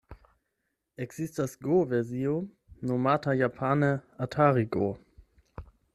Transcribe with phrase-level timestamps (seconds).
[1.05, 2.33] Ekzistas go-versio
[2.91, 4.95] nomata japane 'Atari-go'.